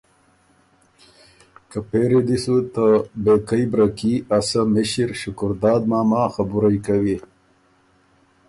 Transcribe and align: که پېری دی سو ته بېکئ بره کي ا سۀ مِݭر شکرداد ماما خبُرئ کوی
که 1.69 1.79
پېری 1.89 2.21
دی 2.27 2.37
سو 2.43 2.55
ته 2.73 2.85
بېکئ 3.23 3.63
بره 3.71 3.87
کي 3.97 4.13
ا 4.37 4.39
سۀ 4.47 4.61
مِݭر 4.73 5.09
شکرداد 5.19 5.81
ماما 5.89 6.21
خبُرئ 6.33 6.77
کوی 6.85 7.17